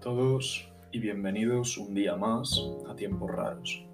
todos 0.00 0.66
y 0.92 0.98
bienvenidos 0.98 1.76
un 1.76 1.92
día 1.92 2.16
más 2.16 2.58
a 2.88 2.96
Tiempos 2.96 3.30
Raros. 3.30 3.84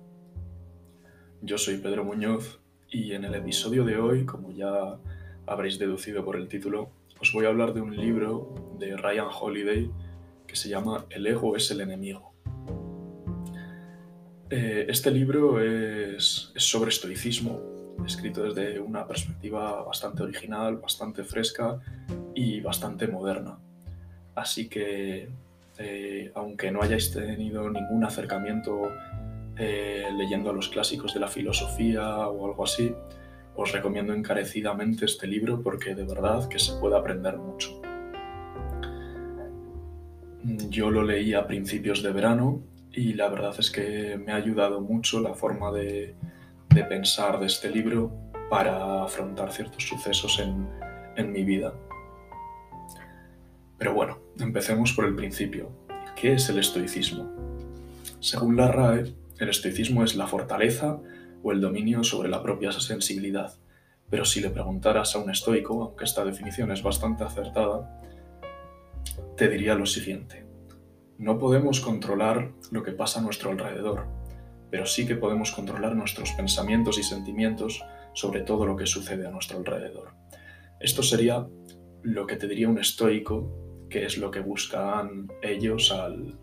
Yo 1.43 1.59
soy 1.59 1.79
Pedro 1.79 2.05
Muñoz 2.05 2.61
y 2.89 3.13
en 3.13 3.25
el 3.25 3.35
episodio 3.35 3.85
de 3.85 3.97
hoy, 3.97 4.25
como 4.25 4.53
ya 4.53 4.99
habréis 5.47 5.81
deducido 5.81 6.25
por 6.25 6.37
el 6.37 6.47
título, 6.47 6.91
os 7.21 7.33
voy 7.33 7.47
a 7.47 7.49
hablar 7.49 7.75
de 7.75 7.81
un 7.81 7.97
libro 7.97 8.55
de 8.79 8.97
Ryan 8.97 9.27
Holiday 9.33 9.91
que 10.47 10.55
se 10.55 10.69
llama 10.69 11.07
El 11.11 11.27
ego 11.27 11.57
es 11.57 11.73
el 11.73 11.81
enemigo. 11.81 12.33
Eh, 14.49 14.87
este 14.89 15.11
libro 15.11 15.61
es 15.61 16.53
sobre 16.55 16.91
estoicismo, 16.91 17.97
escrito 18.07 18.45
desde 18.45 18.79
una 18.79 19.09
perspectiva 19.09 19.83
bastante 19.83 20.23
original, 20.23 20.77
bastante 20.77 21.25
fresca 21.25 21.81
y 22.33 22.61
bastante 22.61 23.09
moderna. 23.09 23.59
Así 24.37 24.69
que 24.69 25.31
eh, 25.79 26.31
aunque 26.35 26.71
no 26.71 26.83
hayáis 26.83 27.13
tenido 27.13 27.69
ningún 27.71 28.05
acercamiento 28.05 28.91
eh, 29.59 30.07
leyendo 30.17 30.51
a 30.51 30.53
los 30.53 30.69
clásicos 30.69 31.15
de 31.15 31.21
la 31.21 31.29
filosofía 31.29 32.29
o 32.29 32.47
algo 32.47 32.65
así, 32.65 32.95
os 33.55 33.73
recomiendo 33.73 34.13
encarecidamente 34.13 35.05
este 35.05 35.27
libro 35.27 35.63
porque 35.63 35.95
de 35.95 36.05
verdad 36.05 36.49
que 36.49 36.59
se 36.59 36.73
puede 36.79 36.97
aprender 36.97 37.37
mucho. 37.37 37.81
Yo 40.69 40.91
lo 40.91 41.03
leí 41.03 41.35
a 41.35 41.47
principios 41.47 42.03
de 42.03 42.13
verano 42.13 42.63
y 42.93 43.15
la 43.15 43.29
verdad 43.29 43.55
es 43.59 43.71
que 43.71 44.17
me 44.17 44.33
ha 44.33 44.37
ayudado 44.37 44.81
mucho 44.81 45.21
la 45.21 45.35
forma 45.35 45.73
de, 45.73 46.15
pensar 46.89 47.41
de 47.41 47.47
este 47.47 47.71
libro 47.71 48.13
para 48.51 49.03
afrontar 49.03 49.51
ciertos 49.51 49.85
sucesos 49.85 50.39
en 50.39 51.33
mi 51.33 51.43
vida. 51.43 51.73
Pero 53.79 53.95
bueno, 53.95 54.19
empecemos 54.39 54.93
por 54.93 55.05
el 55.05 55.15
principio. 55.15 55.71
¿Qué 56.15 56.33
es 56.33 56.49
el 56.49 56.59
estoicismo? 56.59 57.31
Según 58.21 58.57
la 58.57 58.73
RAE, 58.73 59.15
el 59.39 59.49
estoicismo 59.49 60.03
es 60.03 60.17
la 60.17 60.27
fortaleza 60.27 60.99
o 61.43 61.53
el 61.53 61.61
dominio 61.61 62.03
sobre 62.03 62.29
la 62.29 62.43
propia 62.43 62.73
sensibilidad. 62.73 63.55
Pero 64.09 64.25
si 64.25 64.41
le 64.41 64.51
preguntaras 64.51 65.15
a 65.15 65.19
un 65.19 65.31
estoico, 65.31 65.83
aunque 65.83 66.05
esta 66.05 66.25
definición 66.25 66.71
es 66.73 66.83
bastante 66.83 67.25
acertada, 67.25 68.01
te 69.37 69.49
diría 69.49 69.75
lo 69.75 69.85
siguiente. 69.85 70.47
No 71.19 71.39
podemos 71.39 71.81
controlar 71.81 72.53
lo 72.71 72.83
que 72.83 72.93
pasa 72.93 73.21
a 73.21 73.23
nuestro 73.23 73.51
alrededor, 73.51 74.07
pero 74.71 74.87
sí 74.87 75.07
que 75.07 75.17
podemos 75.17 75.53
controlar 75.53 75.95
nuestros 75.95 76.33
pensamientos 76.33 76.99
y 76.99 77.03
sentimientos 77.03 77.85
sobre 78.15 78.41
todo 78.41 78.67
lo 78.67 78.77
que 78.77 78.87
sucede 78.87 79.27
a 79.27 79.31
nuestro 79.31 79.59
alrededor. 79.59 80.13
Esto 80.81 81.03
sería 81.03 81.47
lo 82.03 82.27
que 82.27 82.37
te 82.37 82.49
diría 82.49 82.69
un 82.69 82.79
estoico 82.79 83.66
qué 83.97 84.05
es 84.05 84.19
lo 84.19 84.31
que 84.31 84.41
buscan 84.41 85.27
ellos 85.41 85.91
al, 85.91 86.39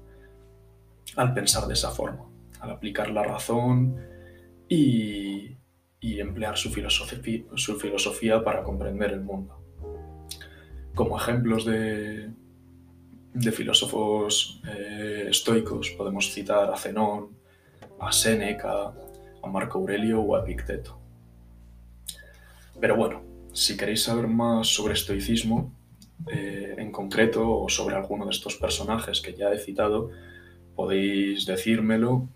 pensar 1.35 1.67
de 1.67 1.73
esa 1.75 1.91
forma, 1.91 2.25
al 2.59 2.71
aplicar 2.71 3.11
la 3.11 3.21
razón 3.21 3.95
y, 4.67 5.55
emplear 6.01 6.57
su 6.57 6.71
filosofía, 6.71 7.43
su 7.55 7.75
filosofía 7.75 8.43
para 8.43 8.63
comprender 8.63 9.11
el 9.11 9.21
mundo. 9.21 9.53
Como 10.95 11.17
ejemplos 11.17 11.63
de, 11.65 12.31
filósofos 13.51 14.61
eh, 14.67 15.27
estoicos 15.29 15.91
podemos 15.91 16.33
citar 16.33 16.71
a 16.71 16.77
Zenón, 16.77 17.37
a 17.99 18.11
Séneca, 18.11 18.93
a 19.43 19.47
Marco 19.47 19.77
Aurelio 19.77 20.21
o 20.21 20.35
a 20.35 20.39
Epicteto. 20.41 20.99
Pero 22.79 22.95
bueno, 22.95 23.21
si 23.53 23.77
queréis 23.77 24.03
saber 24.03 24.27
más 24.27 24.67
sobre 24.67 24.93
estoicismo, 24.93 25.71
eh, 26.27 26.75
en 26.77 26.91
concreto 26.91 27.59
o 27.59 27.69
sobre 27.69 27.95
alguno 27.95 28.25
de 28.25 28.31
estos 28.31 28.55
personajes 28.55 29.21
que 29.21 29.33
ya 29.33 29.51
he 29.51 29.57
citado, 29.57 30.09
podéis 30.75 31.45
decírmelo 31.45 32.29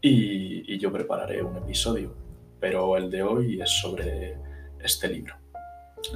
y, 0.00 0.78
yo 0.78 0.92
prepararé 0.92 1.42
un 1.42 1.56
episodio. 1.56 2.14
Pero 2.60 2.96
el 2.96 3.10
de 3.10 3.22
hoy 3.22 3.60
es 3.60 3.70
sobre 3.70 4.36
este 4.82 5.08
libro. 5.08 5.36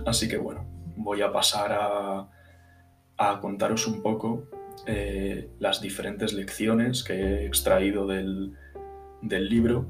Así 0.07 0.29
que 0.29 0.37
bueno, 0.37 0.67
voy 0.97 1.23
a 1.23 1.33
pasar 1.33 1.73
a, 1.73 3.41
contaros 3.41 3.87
un 3.87 4.03
poco 4.03 4.45
eh, 4.87 5.51
las 5.59 5.81
diferentes 5.81 6.33
lecciones 6.33 7.03
que 7.03 7.15
he 7.15 7.47
extraído 7.47 8.07
del, 8.07 8.57
libro 9.23 9.87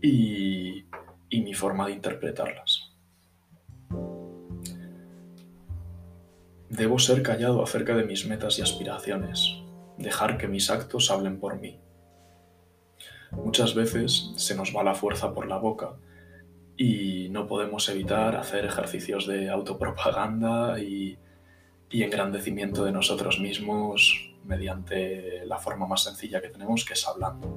y 0.00 0.84
mi 1.30 1.54
forma 1.54 1.86
de 1.86 1.92
interpretarlas. 1.92 2.81
Debo 6.72 6.98
ser 6.98 7.22
callado 7.22 7.62
acerca 7.62 7.94
de 7.94 8.04
mis 8.04 8.26
metas 8.26 8.58
y 8.58 8.62
aspiraciones, 8.62 9.58
dejar 9.98 10.38
que 10.38 10.48
mis 10.48 10.70
actos 10.70 11.10
hablen 11.10 11.38
por 11.38 11.60
mí. 11.60 11.78
Muchas 13.30 13.74
veces 13.74 14.32
se 14.36 14.54
nos 14.54 14.74
va 14.74 14.82
la 14.82 14.94
fuerza 14.94 15.34
por 15.34 15.46
la 15.46 15.58
boca 15.58 15.96
y 16.74 17.28
no 17.28 17.46
podemos 17.46 17.86
evitar 17.90 18.36
hacer 18.36 18.64
ejercicios 18.64 19.26
de 19.26 19.50
autopropaganda 19.50 20.80
y, 20.80 21.18
engrandecimiento 21.90 22.84
de 22.84 22.92
nosotros 22.92 23.38
mismos 23.38 24.32
mediante 24.46 25.44
la 25.44 25.58
forma 25.58 25.86
más 25.86 26.04
sencilla 26.04 26.40
que 26.40 26.48
tenemos, 26.48 26.86
que 26.86 26.94
es 26.94 27.06
hablando. 27.06 27.54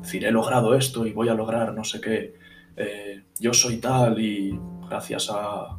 decir, 0.00 0.24
he 0.24 0.32
logrado 0.32 0.74
esto 0.74 1.06
y 1.06 1.12
voy 1.12 1.28
a 1.28 1.34
lograr 1.34 1.72
no 1.72 1.84
sé 1.84 2.00
qué, 2.00 2.34
eh, 2.76 3.22
yo 3.38 3.54
soy 3.54 3.76
tal 3.76 4.18
y 4.20 4.58
gracias 4.88 5.30
a 5.30 5.78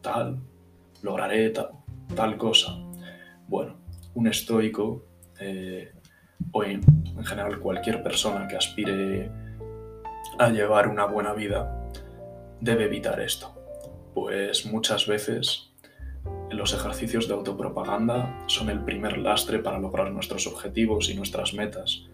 tal 0.00 0.38
lograré 1.02 1.50
tal 1.50 1.77
tal 2.14 2.36
cosa. 2.36 2.76
Bueno, 3.46 3.76
un 4.14 4.26
estoico, 4.26 5.04
eh, 5.40 5.92
o 6.52 6.64
en, 6.64 6.82
general 7.24 7.58
cualquier 7.58 8.02
persona 8.02 8.46
que 8.46 8.56
aspire 8.56 9.30
a 10.38 10.50
llevar 10.50 10.88
una 10.88 11.04
buena 11.04 11.32
vida, 11.32 11.90
debe 12.60 12.84
evitar 12.84 13.20
esto, 13.20 13.54
pues 14.14 14.66
muchas 14.66 15.06
veces 15.06 15.72
los 16.50 16.72
ejercicios 16.74 17.28
de 17.28 17.34
autopropaganda 17.34 18.44
son 18.46 18.70
el 18.70 18.80
primer 18.80 19.18
lastre 19.18 19.58
para 19.58 19.78
lograr 19.78 20.10
nuestros 20.12 20.46
objetivos 20.46 21.10
y 21.10 21.14
nuestras 21.14 21.54
metas. 21.54 22.04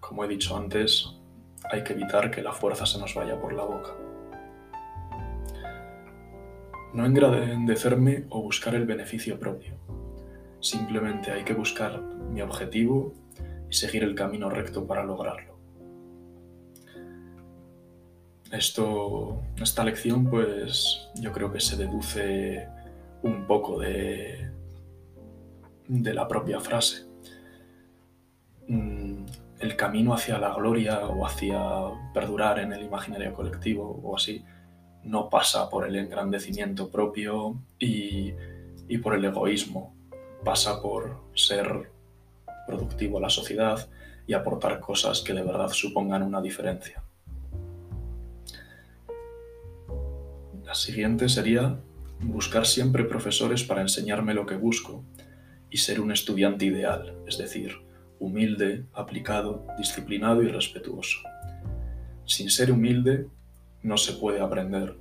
Como 0.00 0.24
he 0.24 0.28
dicho 0.28 0.56
antes, 0.56 1.06
hay 1.70 1.84
que 1.84 1.92
evitar 1.92 2.30
que 2.30 2.42
la 2.42 2.52
fuerza 2.52 2.86
se 2.86 2.98
nos 2.98 3.14
vaya 3.14 3.40
por 3.40 3.52
la 3.52 3.64
boca. 3.64 3.94
No 6.92 7.06
engrandecerme 7.06 8.24
o 8.30 8.42
buscar 8.42 8.74
el 8.74 8.86
beneficio 8.86 9.38
propio. 9.38 9.74
Simplemente 10.60 11.30
hay 11.30 11.44
que 11.44 11.54
buscar 11.54 12.02
mi 12.02 12.42
objetivo 12.42 13.14
y 13.68 13.74
seguir 13.74 14.02
el 14.02 14.14
camino 14.14 14.50
recto 14.50 14.86
para 14.86 15.04
lograrlo. 15.04 15.58
Esto, 18.50 19.42
esta 19.60 19.84
lección, 19.84 20.28
pues 20.28 21.08
yo 21.20 21.32
creo 21.32 21.52
que 21.52 21.60
se 21.60 21.76
deduce 21.76 22.66
un 23.22 23.46
poco 23.46 23.78
de, 23.78 24.50
de 25.86 26.14
la 26.14 26.26
propia 26.26 26.58
frase. 26.58 27.06
Mm, 28.66 29.24
el 29.60 29.76
camino 29.76 30.14
hacia 30.14 30.38
la 30.38 30.54
gloria 30.54 31.06
o 31.06 31.24
hacia 31.24 31.60
perdurar 32.12 32.58
en 32.58 32.72
el 32.72 32.82
imaginario 32.82 33.32
colectivo 33.34 34.00
o 34.02 34.16
así 34.16 34.44
no 35.04 35.30
pasa 35.30 35.68
por 35.70 35.86
el 35.86 35.96
engrandecimiento 35.96 36.90
propio 36.90 37.56
y, 37.78 38.32
por 39.02 39.14
el 39.14 39.24
egoísmo, 39.24 39.94
pasa 40.44 40.80
por 40.82 41.20
ser 41.34 41.90
productivo 42.66 43.18
a 43.18 43.22
la 43.22 43.30
sociedad 43.30 43.88
y 44.26 44.34
aportar 44.34 44.80
cosas 44.80 45.22
que 45.22 45.32
de 45.32 45.42
verdad 45.42 45.70
supongan 45.70 46.22
una 46.22 46.40
diferencia. 46.40 47.02
La 50.64 50.74
siguiente 50.74 51.28
sería 51.28 51.80
buscar 52.20 52.66
siempre 52.66 53.04
profesores 53.04 53.64
para 53.64 53.80
enseñarme 53.80 54.34
lo 54.34 54.46
que 54.46 54.56
busco 54.56 55.04
y 55.70 55.78
ser 55.78 56.00
un 56.00 56.12
estudiante 56.12 56.66
ideal, 56.66 57.14
es 57.26 57.38
decir, 57.38 57.76
humilde, 58.18 58.84
aplicado, 58.92 59.66
disciplinado 59.78 60.42
y 60.42 60.48
respetuoso. 60.48 61.18
Sin 62.24 62.50
ser 62.50 62.70
humilde 62.70 63.26
no 63.82 63.96
se 63.96 64.12
puede 64.14 64.40
aprender. 64.40 64.96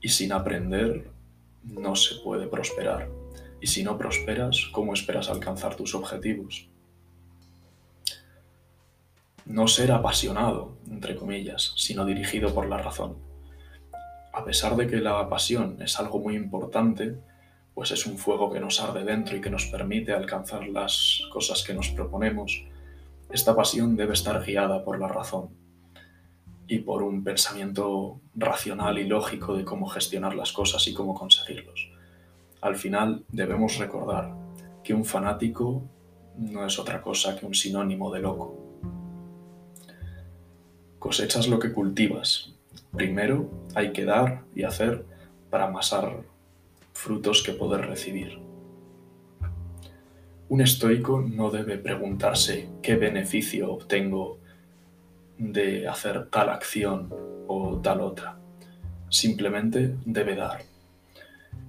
Y 0.00 0.08
sin 0.08 0.32
aprender 0.32 1.10
no 1.62 1.96
se 1.96 2.16
puede 2.16 2.46
prosperar. 2.46 3.08
Y 3.60 3.66
si 3.66 3.82
no 3.82 3.96
prosperas, 3.96 4.68
¿cómo 4.72 4.92
esperas 4.92 5.30
alcanzar 5.30 5.74
tus 5.74 5.94
objetivos? 5.94 6.68
No 9.46 9.66
ser 9.68 9.92
apasionado, 9.92 10.76
entre 10.90 11.16
comillas, 11.16 11.72
sino 11.76 12.04
dirigido 12.04 12.54
por 12.54 12.68
la 12.68 12.78
razón. 12.78 13.16
A 14.32 14.44
pesar 14.44 14.76
de 14.76 14.86
que 14.86 14.96
la 14.96 15.28
pasión 15.28 15.80
es 15.80 15.98
algo 15.98 16.18
muy 16.18 16.36
importante, 16.36 17.16
pues 17.74 17.90
es 17.90 18.06
un 18.06 18.18
fuego 18.18 18.52
que 18.52 18.60
nos 18.60 18.80
arde 18.80 19.04
dentro 19.04 19.36
y 19.36 19.40
que 19.40 19.50
nos 19.50 19.66
permite 19.66 20.12
alcanzar 20.12 20.68
las 20.68 21.22
cosas 21.32 21.62
que 21.62 21.74
nos 21.74 21.88
proponemos, 21.88 22.64
esta 23.30 23.56
pasión 23.56 23.96
debe 23.96 24.12
estar 24.12 24.44
guiada 24.44 24.84
por 24.84 24.98
la 24.98 25.08
razón 25.08 25.63
y 26.66 26.78
por 26.78 27.02
un 27.02 27.22
pensamiento 27.22 28.20
racional 28.34 28.98
y 28.98 29.04
lógico 29.04 29.56
de 29.56 29.64
cómo 29.64 29.86
gestionar 29.86 30.34
las 30.34 30.52
cosas 30.52 30.86
y 30.88 30.94
cómo 30.94 31.14
conseguirlos. 31.14 31.90
Al 32.60 32.76
final 32.76 33.24
debemos 33.30 33.78
recordar 33.78 34.34
que 34.82 34.94
un 34.94 35.04
fanático 35.04 35.82
no 36.38 36.66
es 36.66 36.78
otra 36.78 37.02
cosa 37.02 37.36
que 37.36 37.46
un 37.46 37.54
sinónimo 37.54 38.12
de 38.12 38.20
loco. 38.20 38.58
Cosechas 40.98 41.48
lo 41.48 41.58
que 41.58 41.72
cultivas. 41.72 42.54
Primero 42.92 43.50
hay 43.74 43.92
que 43.92 44.04
dar 44.04 44.44
y 44.54 44.62
hacer 44.62 45.04
para 45.50 45.66
amasar 45.66 46.22
frutos 46.92 47.42
que 47.42 47.52
poder 47.52 47.86
recibir. 47.86 48.38
Un 50.48 50.60
estoico 50.60 51.20
no 51.20 51.50
debe 51.50 51.78
preguntarse 51.78 52.68
qué 52.82 52.96
beneficio 52.96 53.72
obtengo 53.72 54.38
de 55.38 55.88
hacer 55.88 56.26
tal 56.30 56.48
acción 56.48 57.12
o 57.46 57.80
tal 57.80 58.00
otra. 58.00 58.38
Simplemente 59.08 59.96
debe 60.04 60.34
dar 60.36 60.62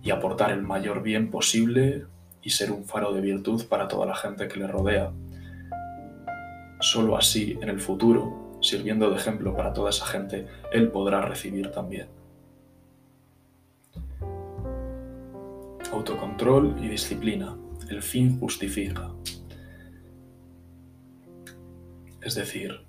y 0.02 0.12
aportar 0.12 0.52
el 0.52 0.62
mayor 0.62 1.02
bien 1.02 1.32
posible 1.32 2.06
y 2.42 2.52
ser 2.52 2.72
un 2.72 2.86
faro 2.86 3.12
de 3.12 3.22
virtud 3.22 3.66
para 3.68 3.88
toda 3.88 4.06
la 4.06 4.16
gente 4.16 4.48
que 4.48 4.60
le 4.60 4.68
rodea. 4.68 5.12
Solo 6.80 7.18
así, 7.18 7.58
en 7.62 7.70
el 7.70 7.80
futuro, 7.80 8.60
sirviendo 8.62 9.10
de 9.10 9.18
ejemplo 9.18 9.56
para 9.56 9.74
toda 9.74 9.90
esa 9.90 10.06
gente, 10.06 10.48
él 10.72 10.92
podrá 10.92 11.22
recibir 11.22 11.72
también. 11.72 12.08
Autocontrol 15.92 16.76
y 16.84 16.88
disciplina. 16.88 17.56
El 17.90 18.02
fin 18.02 18.40
justifica. 18.40 19.12
Es 22.22 22.36
decir, 22.36 22.86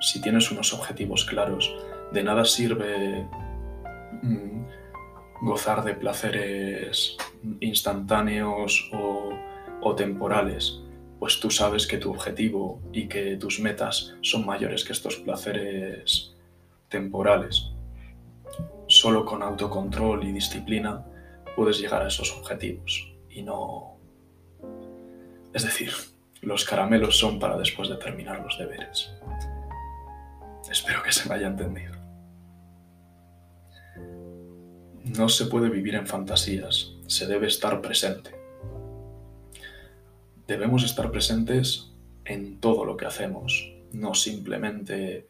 si 0.00 0.20
tienes 0.20 0.50
unos 0.50 0.72
objetivos 0.72 1.24
claros, 1.24 1.74
de 2.12 2.22
nada 2.22 2.44
sirve 2.44 3.26
mm, 4.22 4.64
gozar 5.42 5.84
de 5.84 5.94
placeres 5.94 7.16
instantáneos 7.60 8.90
o, 8.92 9.94
temporales, 9.96 10.80
pues 11.18 11.40
tú 11.40 11.50
sabes 11.50 11.86
que 11.86 11.98
tu 11.98 12.10
objetivo 12.10 12.80
y 12.92 13.08
que 13.08 13.36
tus 13.36 13.60
metas 13.60 14.14
son 14.22 14.46
mayores 14.46 14.84
que 14.84 14.92
estos 14.92 15.16
placeres 15.16 16.34
temporales. 16.88 17.72
Solo 18.86 19.24
con 19.24 19.42
autocontrol 19.42 20.24
y 20.24 20.32
disciplina 20.32 21.04
puedes 21.56 21.80
llegar 21.80 22.02
a 22.02 22.08
esos 22.08 22.32
objetivos 22.32 23.12
y 23.28 23.42
no... 23.42 23.96
Es 25.52 25.64
decir, 25.64 25.92
los 26.42 26.64
caramelos 26.64 27.18
son 27.18 27.38
para 27.38 27.56
después 27.56 27.88
de 27.88 27.96
terminar 27.96 28.40
los 28.40 28.58
deberes. 28.58 29.12
Espero 30.70 31.02
que 31.02 31.12
se 31.12 31.28
me 31.28 31.36
haya 31.36 31.46
entendido. 31.46 31.94
No 35.04 35.28
se 35.28 35.46
puede 35.46 35.68
vivir 35.68 35.94
en 35.94 36.06
fantasías, 36.06 36.94
se 37.06 37.26
debe 37.26 37.46
estar 37.46 37.80
presente. 37.80 38.34
Debemos 40.46 40.84
estar 40.84 41.10
presentes 41.10 41.92
en 42.24 42.60
todo 42.60 42.84
lo 42.84 42.96
que 42.96 43.06
hacemos, 43.06 43.72
no 43.92 44.14
simplemente 44.14 45.28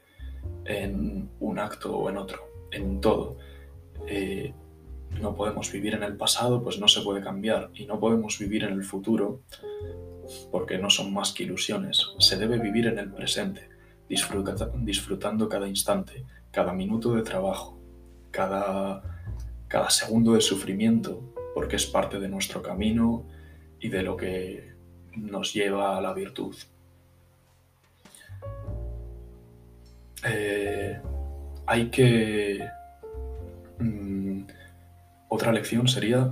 en 0.64 1.30
un 1.40 1.58
acto 1.58 1.96
o 1.96 2.08
en 2.08 2.16
otro, 2.16 2.42
en 2.70 3.00
todo. 3.00 3.36
Eh, 4.06 4.54
no 5.20 5.34
podemos 5.34 5.70
vivir 5.70 5.94
en 5.94 6.02
el 6.02 6.16
pasado, 6.16 6.62
pues 6.62 6.78
no 6.78 6.88
se 6.88 7.02
puede 7.02 7.22
cambiar, 7.22 7.70
y 7.74 7.86
no 7.86 8.00
podemos 8.00 8.38
vivir 8.38 8.64
en 8.64 8.72
el 8.72 8.84
futuro, 8.84 9.42
porque 10.50 10.78
no 10.78 10.90
son 10.90 11.12
más 11.12 11.32
que 11.32 11.44
ilusiones. 11.44 12.06
Se 12.18 12.36
debe 12.36 12.58
vivir 12.58 12.86
en 12.86 12.98
el 12.98 13.10
presente, 13.10 13.68
disfrutando 14.08 15.48
cada 15.48 15.68
instante, 15.68 16.24
cada 16.50 16.72
minuto 16.72 17.14
de 17.14 17.22
trabajo, 17.22 17.78
cada 18.30 19.02
cada 19.72 19.88
segundo 19.88 20.34
de 20.34 20.42
sufrimiento, 20.42 21.32
porque 21.54 21.76
es 21.76 21.86
parte 21.86 22.20
de 22.20 22.28
nuestro 22.28 22.60
camino 22.60 23.24
y 23.80 23.88
de 23.88 24.02
lo 24.02 24.18
que 24.18 24.74
nos 25.16 25.54
lleva 25.54 25.96
a 25.96 26.00
la 26.02 26.12
virtud. 26.12 26.54
Eh, 30.26 31.00
hay 31.64 31.88
que... 31.88 32.68
Mm, 33.78 34.42
otra 35.30 35.52
lección 35.52 35.88
sería 35.88 36.30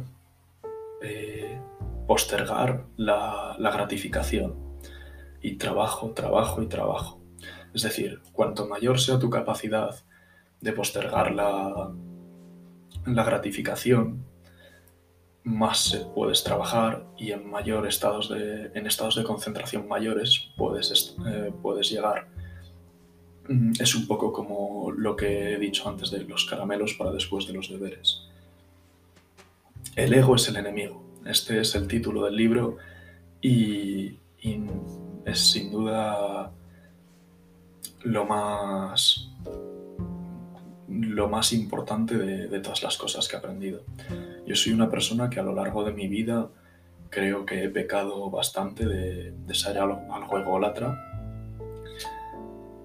eh, 1.00 1.58
postergar 2.10 2.86
la, 2.96 3.56
gratificación 3.72 4.56
y 5.40 5.58
trabajo, 5.58 6.10
trabajo 6.10 6.60
y 6.60 6.66
trabajo. 6.66 7.20
Es 7.72 7.82
decir, 7.82 8.20
cuanto 8.32 8.66
mayor 8.66 8.98
sea 8.98 9.20
tu 9.20 9.30
capacidad 9.30 9.94
de 10.60 10.72
postergar 10.72 11.30
la, 11.30 11.92
la 13.06 13.22
gratificación, 13.22 14.24
más 15.44 16.04
puedes 16.12 16.42
trabajar 16.42 17.06
y 17.16 17.30
en 17.30 17.48
mayor 17.48 17.86
estados 17.86 18.28
de, 18.28 18.72
en 18.74 18.88
estados 18.88 19.14
de 19.14 19.22
concentración 19.22 19.86
mayores 19.86 20.50
puedes, 20.56 21.14
eh, 21.28 21.52
puedes 21.62 21.88
llegar. 21.92 22.26
Mm, 23.48 23.74
es 23.78 23.94
un 23.94 24.08
poco 24.08 24.32
como 24.32 24.90
lo 24.90 25.14
que 25.14 25.52
he 25.54 25.58
dicho 25.60 25.88
antes 25.88 26.10
de 26.10 26.24
los 26.24 26.44
caramelos 26.44 26.94
para 26.94 27.12
después 27.12 27.46
de 27.46 27.52
los 27.52 27.70
deberes. 27.70 28.22
El 29.94 30.12
ego 30.12 30.34
es 30.34 30.48
el 30.48 30.56
enemigo. 30.56 31.09
Este 31.25 31.61
es 31.61 31.75
el 31.75 31.87
título 31.87 32.25
del 32.25 32.37
libro 32.37 32.78
y 33.40 34.19
es 35.25 35.38
sin 35.38 35.70
duda 35.70 36.50
lo 38.02 38.26
más 38.26 39.31
lo 40.88 41.28
más 41.28 41.52
importante 41.52 42.19
de, 42.19 42.61
todas 42.61 42.82
las 42.82 42.96
cosas 42.96 43.28
que 43.28 43.37
he 43.37 43.38
aprendido. 43.38 43.84
Yo 44.46 44.56
soy 44.56 44.72
una 44.72 44.90
persona 44.90 45.31
que 45.31 45.38
a 45.38 45.43
lo 45.43 45.55
largo 45.55 45.84
de 45.84 45.93
mi 45.93 46.08
vida 46.08 46.49
creo 47.11 47.46
que 47.46 47.64
he 47.64 47.69
pecado 47.69 48.28
bastante 48.28 48.87
de, 48.87 49.55
ser 49.55 49.78
algo, 49.78 50.12
algo 50.12 50.38
ególatra 50.38 50.99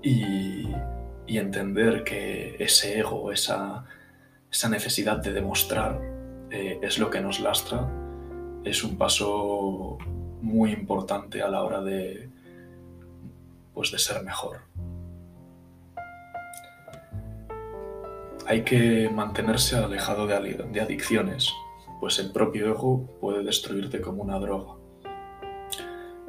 y, 0.04 0.68
entender 1.28 2.04
que 2.04 2.56
ese 2.60 3.00
ego, 3.00 3.32
esa, 3.32 3.86
esa 4.50 4.70
necesidad 4.70 5.18
de 5.18 5.34
demostrar 5.34 6.00
eh, 6.50 6.80
es 6.82 6.98
lo 6.98 7.10
que 7.10 7.20
nos 7.20 7.40
lastra, 7.42 7.90
es 8.66 8.84
un 8.84 8.98
paso 8.98 10.00
muy 10.42 10.72
importante 10.72 11.42
a 11.42 11.48
la 11.48 11.64
hora 11.64 11.82
de, 11.82 12.30
pues, 13.74 13.92
de 13.92 14.00
ser 14.00 14.24
mejor. 14.24 14.62
Hay 18.48 18.64
que 18.64 19.10
mantenerse 19.10 19.76
alejado 19.76 20.28
de, 20.28 20.82
adicciones, 20.82 21.52
pues 22.00 22.20
el 22.20 22.32
propio 22.32 22.68
ego 22.68 23.08
puede 23.22 23.44
destruirte 23.44 24.02
como 24.02 24.24
una 24.24 24.40
droga. 24.40 24.74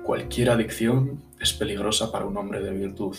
Cualquier 0.05 0.51
adicción 0.51 1.23
es 1.41 1.53
peligrosa 1.53 2.13
para 2.13 2.27
un 2.27 2.37
hombre 2.37 2.61
de 2.61 2.71
virtud, 2.71 3.17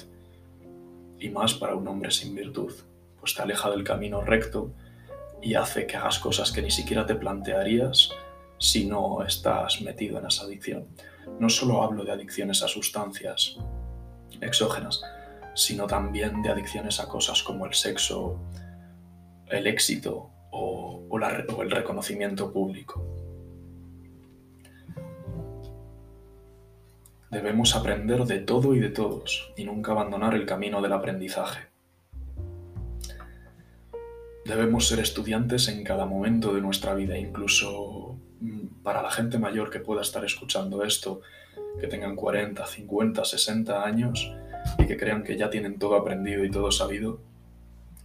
y 1.20 1.30
más 1.30 1.56
para 1.56 1.76
un 1.76 1.88
hombre 1.88 2.12
sin 2.12 2.36
virtud, 2.36 2.74
pues 3.20 3.34
te 3.34 3.42
aleja 3.42 3.70
del 3.72 3.84
camino 3.84 4.22
recto 4.22 4.72
y 5.42 5.56
hace 5.56 5.88
que 5.88 5.98
hagas 5.98 6.20
cosas 6.20 6.52
que 6.52 6.62
ni 6.62 6.72
siquiera 6.72 7.06
te 7.06 7.16
plantearías 7.16 8.12
si 8.58 8.86
no 8.86 9.24
estás 9.24 9.82
metido 9.82 10.20
en 10.20 10.26
esa 10.28 10.44
adicción. 10.44 10.88
No 11.40 11.50
solo 11.50 11.84
hablo 11.84 12.04
de 12.04 12.12
adicciones 12.12 12.64
a 12.64 12.68
sustancias 12.68 13.58
exógenas, 14.42 15.02
sino 15.54 15.88
también 15.88 16.42
de 16.42 16.50
adicciones 16.50 17.00
a 17.00 17.08
cosas 17.08 17.44
como 17.44 17.66
el 17.66 17.74
sexo, 17.74 18.40
el 19.48 19.68
éxito 19.68 20.30
o, 20.52 21.08
el 21.62 21.72
reconocimiento 21.72 22.52
público. 22.52 23.04
Debemos 27.32 27.76
aprender 27.76 28.24
de 28.26 28.40
todo 28.40 28.74
y 28.74 28.80
de 28.80 28.90
todos 28.90 29.52
y 29.58 29.66
nunca 29.66 29.92
abandonar 29.92 30.34
el 30.34 30.46
camino 30.46 30.82
del 30.82 30.94
aprendizaje. 30.94 31.68
Debemos 34.46 34.88
ser 34.88 35.00
estudiantes 35.00 35.68
en 35.68 35.84
cada 35.84 36.06
momento 36.06 36.54
de 36.54 36.62
nuestra 36.62 36.94
vida, 36.94 37.18
incluso 37.18 38.18
para 38.88 39.02
la 39.02 39.12
gente 39.12 39.38
mayor 39.38 39.70
que 39.70 39.82
pueda 39.82 40.02
estar 40.02 40.24
escuchando 40.24 40.82
esto, 40.82 41.20
que 41.78 41.88
tengan 41.88 42.16
40, 42.16 42.66
50, 42.66 43.26
60 43.26 43.84
años 43.84 44.32
y 44.80 44.86
que 44.86 44.96
crean 44.96 45.26
que 45.26 45.36
ya 45.36 45.50
tienen 45.50 45.78
todo 45.78 45.98
aprendido 45.98 46.46
y 46.46 46.52
todo 46.52 46.72
sabido, 46.72 47.20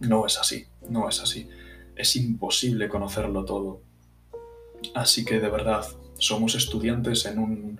no 0.01 0.25
es 0.25 0.37
así, 0.37 0.67
no 0.89 1.07
es 1.07 1.21
así. 1.21 1.47
Es 1.95 2.17
imposible 2.17 2.89
conocerlo 2.89 3.45
todo. 3.45 3.79
Así 4.93 5.23
que 5.23 5.39
de 5.39 5.47
verdad, 5.47 5.85
somos 6.17 6.53
estudiantes 6.53 7.25
en, 7.27 7.79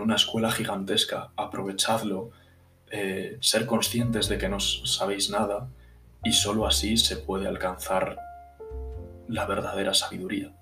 una 0.00 0.16
escuela 0.16 0.50
gigantesca. 0.50 1.30
Aprovechadlo, 1.36 2.32
eh, 2.90 3.38
ser 3.40 3.64
conscientes 3.64 4.28
de 4.28 4.38
que 4.38 4.48
no 4.48 4.58
sabéis 4.58 5.30
nada 5.30 5.68
y 6.24 6.32
sólo 6.32 6.66
así 6.66 6.96
se 6.96 7.16
puede 7.16 7.46
alcanzar 7.46 8.18
la 9.28 9.46
verdadera 9.46 9.94
sabiduría. 9.94 10.52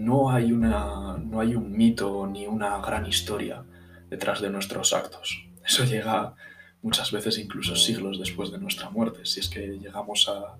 No 0.00 0.30
hay, 0.30 0.50
una, 0.50 1.18
no 1.18 1.40
hay 1.40 1.54
un 1.54 1.72
mito 1.72 2.26
ni 2.26 2.46
una 2.46 2.80
gran 2.80 3.04
historia 3.04 3.62
detrás 4.08 4.40
de 4.40 4.48
nuestros 4.48 4.94
actos. 4.94 5.46
Eso 5.62 5.84
llega 5.84 6.34
muchas 6.80 7.12
veces 7.12 7.36
incluso 7.36 7.76
siglos 7.76 8.18
después 8.18 8.50
de 8.50 8.58
nuestra 8.58 8.88
muerte, 8.88 9.26
si 9.26 9.40
es 9.40 9.50
que 9.50 9.78
llegamos 9.78 10.26
a, 10.26 10.56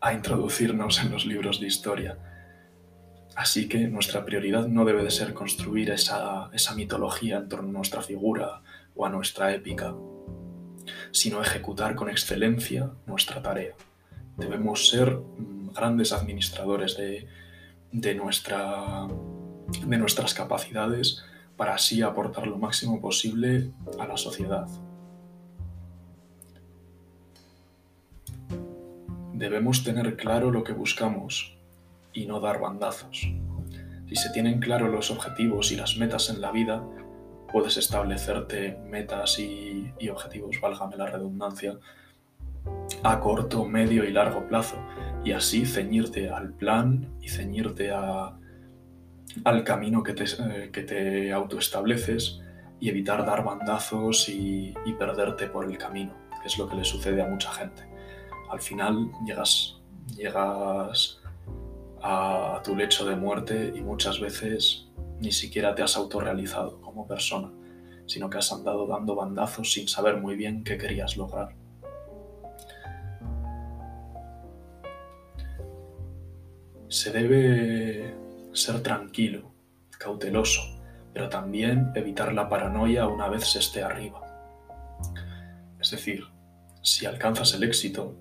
a 0.00 0.14
introducirnos 0.14 1.00
en 1.00 1.12
los 1.12 1.26
libros 1.26 1.60
de 1.60 1.66
historia. 1.66 2.16
Así 3.36 3.68
que 3.68 3.86
nuestra 3.88 4.24
prioridad 4.24 4.66
no 4.68 4.86
debe 4.86 5.04
de 5.04 5.10
ser 5.10 5.34
construir 5.34 5.90
esa, 5.90 6.48
esa 6.54 6.74
mitología 6.74 7.36
en 7.36 7.48
torno 7.50 7.68
a 7.68 7.72
nuestra 7.72 8.00
figura 8.00 8.62
o 8.96 9.04
a 9.04 9.10
nuestra 9.10 9.52
épica, 9.52 9.94
sino 11.10 11.42
ejecutar 11.42 11.94
con 11.94 12.08
excelencia 12.08 12.90
nuestra 13.04 13.42
tarea. 13.42 13.74
Debemos 14.38 14.88
ser 14.88 15.14
mm, 15.14 15.74
grandes 15.74 16.14
administradores 16.14 16.96
de, 16.96 17.28
de, 17.92 18.14
nuestra, 18.14 19.06
de 19.86 19.98
nuestras 19.98 20.34
capacidades 20.34 21.22
para 21.56 21.74
así 21.74 22.02
aportar 22.02 22.46
lo 22.46 22.58
máximo 22.58 23.00
posible 23.00 23.70
a 23.98 24.06
la 24.06 24.16
sociedad. 24.16 24.66
Debemos 29.34 29.84
tener 29.84 30.16
claro 30.16 30.50
lo 30.50 30.64
que 30.64 30.72
buscamos 30.72 31.56
y 32.12 32.26
no 32.26 32.40
dar 32.40 32.60
bandazos. 32.60 33.28
Si 34.08 34.16
se 34.16 34.30
tienen 34.30 34.60
claro 34.60 34.88
los 34.88 35.10
objetivos 35.10 35.72
y 35.72 35.76
las 35.76 35.96
metas 35.96 36.28
en 36.28 36.40
la 36.40 36.52
vida, 36.52 36.84
puedes 37.50 37.76
establecerte 37.76 38.78
metas 38.84 39.38
y, 39.38 39.92
objetivos, 40.10 40.60
válgame 40.60 40.96
la 40.96 41.06
redundancia, 41.06 41.78
a 43.02 43.20
corto, 43.20 43.64
medio 43.64 44.04
y 44.04 44.12
largo 44.12 44.46
plazo 44.46 44.76
y 45.24 45.32
así 45.32 45.64
ceñirte 45.66 46.30
al 46.30 46.52
plan 46.52 47.08
y 47.20 47.28
ceñirte 47.28 47.92
al 47.92 49.64
camino 49.64 50.02
que 50.02 50.14
te, 50.14 50.24
eh, 50.24 50.70
que 50.72 50.82
te 50.82 51.32
autoestableces 51.32 52.40
y 52.80 52.88
evitar 52.88 53.24
dar 53.24 53.44
bandazos 53.44 54.28
y, 54.28 54.74
y, 54.84 54.92
perderte 54.94 55.46
por 55.46 55.64
el 55.64 55.78
camino, 55.78 56.12
que 56.42 56.48
es 56.48 56.58
lo 56.58 56.68
que 56.68 56.76
le 56.76 56.84
sucede 56.84 57.22
a 57.22 57.28
mucha 57.28 57.52
gente. 57.52 57.88
Al 58.50 58.60
final 58.60 59.12
llegas, 59.24 59.80
llegas 60.16 61.20
a 62.02 62.60
tu 62.64 62.74
lecho 62.74 63.04
de 63.04 63.14
muerte 63.14 63.72
y 63.74 63.80
muchas 63.80 64.18
veces 64.20 64.88
ni 65.20 65.30
siquiera 65.30 65.74
te 65.74 65.82
has 65.82 65.96
autorrealizado 65.96 66.80
como 66.80 67.06
persona, 67.06 67.52
sino 68.06 68.28
que 68.28 68.38
has 68.38 68.52
andado 68.52 68.88
dando 68.88 69.14
bandazos 69.14 69.72
sin 69.72 69.86
saber 69.86 70.20
muy 70.20 70.34
bien 70.34 70.64
qué 70.64 70.76
querías 70.76 71.16
lograr. 71.16 71.54
Se 76.92 77.10
debe 77.10 78.14
ser 78.52 78.82
tranquilo, 78.82 79.50
cauteloso, 79.98 80.60
pero 81.14 81.30
también 81.30 81.90
evitar 81.94 82.34
la 82.34 82.50
paranoia 82.50 83.06
una 83.06 83.28
vez 83.28 83.46
se 83.46 83.60
esté 83.60 83.82
arriba. 83.82 84.20
Es 85.80 85.90
decir, 85.90 86.22
si 86.82 87.06
alcanzas 87.06 87.54
el 87.54 87.62
éxito, 87.62 88.18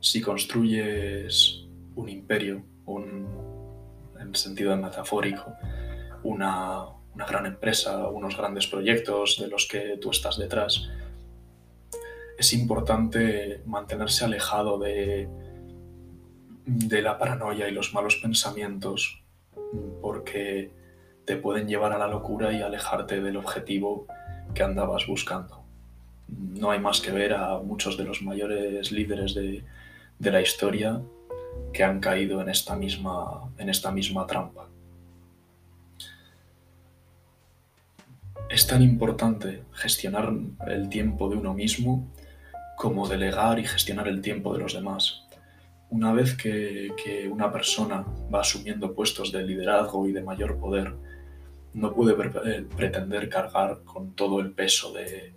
si 0.00 0.20
construyes 0.20 1.68
un 1.94 2.08
imperio, 2.08 2.64
un, 2.86 3.28
en 4.18 4.34
sentido 4.34 4.76
metafórico, 4.76 5.54
una, 6.24 6.86
gran 7.14 7.46
empresa, 7.46 8.08
unos 8.08 8.36
grandes 8.36 8.66
proyectos 8.66 9.38
de 9.40 9.46
los 9.46 9.68
que 9.68 9.96
tú 9.96 10.10
estás 10.10 10.38
detrás, 10.38 10.88
es 12.36 12.52
importante 12.52 13.62
mantenerse 13.64 14.24
alejado 14.24 14.76
de, 14.80 15.47
de 16.68 17.00
la 17.00 17.18
paranoia 17.18 17.66
y 17.68 17.72
los 17.72 17.94
malos 17.94 18.16
pensamientos 18.16 19.22
porque 20.02 20.70
te 21.24 21.36
pueden 21.36 21.66
llevar 21.66 21.92
a 21.92 21.98
la 21.98 22.06
locura 22.06 22.52
y 22.52 22.60
alejarte 22.60 23.22
del 23.22 23.38
objetivo 23.38 24.06
que 24.54 24.62
andabas 24.62 25.06
buscando. 25.06 25.64
No 26.28 26.70
hay 26.70 26.78
más 26.78 27.00
que 27.00 27.10
ver 27.10 27.32
a 27.32 27.58
muchos 27.58 27.96
de 27.96 28.04
los 28.04 28.20
mayores 28.20 28.92
líderes 28.92 29.34
de, 29.34 29.64
de 30.18 30.30
la 30.30 30.42
historia 30.42 31.00
que 31.72 31.84
han 31.84 32.00
caído 32.00 32.42
en 32.42 32.50
esta 32.50 32.76
misma, 32.76 33.50
en 33.56 33.70
esta 33.70 33.90
misma 33.90 34.26
trampa. 34.26 34.68
Es 38.50 38.66
tan 38.66 38.82
importante 38.82 39.62
gestionar 39.72 40.32
el 40.66 40.88
tiempo 40.90 41.30
de 41.30 41.36
uno 41.36 41.54
mismo 41.54 42.06
como 42.76 43.08
delegar 43.08 43.58
y 43.58 43.64
gestionar 43.64 44.06
el 44.06 44.20
tiempo 44.20 44.52
de 44.52 44.60
los 44.60 44.74
demás. 44.74 45.27
Una 45.90 46.12
vez 46.12 46.36
que, 46.36 47.28
una 47.30 47.50
persona 47.50 48.04
va 48.32 48.40
asumiendo 48.40 48.94
puestos 48.94 49.32
de 49.32 49.42
liderazgo 49.42 50.06
y 50.06 50.12
de 50.12 50.22
mayor 50.22 50.58
poder, 50.58 50.94
no 51.74 51.94
puede 51.94 52.14
eh, 52.44 52.66
pretender 52.76 53.28
cargar 53.28 53.82
con 53.84 54.14
todo 54.14 54.40
el 54.40 54.52
peso 54.52 54.92
de, 54.92 55.32